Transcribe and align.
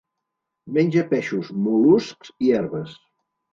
Menja 0.77 1.03
peixos, 1.11 1.53
mol·luscs 1.67 2.35
i 2.49 2.53
herbes. 2.59 2.99